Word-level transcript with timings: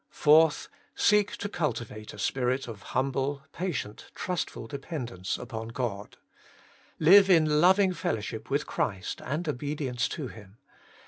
4. 0.09 0.49
Seek 0.95 1.37
to 1.37 1.47
cuhivate 1.47 2.11
a 2.11 2.17
spirit 2.17 2.67
of 2.67 2.81
humble, 2.97 3.43
patient, 3.51 4.05
trustful 4.15 4.65
dependence 4.65 5.37
upon 5.37 5.67
God. 5.67 6.17
Live 6.97 7.29
in 7.29 7.61
loving 7.61 7.93
fellowship 7.93 8.49
with 8.49 8.65
Christ, 8.65 9.21
and 9.23 9.47
obedience 9.47 10.07
to 10.09 10.27
Him. 10.27 10.57